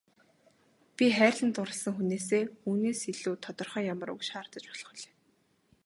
Би 0.95 1.05
хайрлан 1.17 1.51
дурласан 1.53 1.93
хүнээсээ 1.95 2.43
үүнээс 2.69 3.01
илүү 3.11 3.35
тодорхой 3.45 3.83
ямар 3.93 4.09
үг 4.13 4.21
шаардаж 4.29 4.63
болох 4.69 4.91
билээ. 4.93 5.13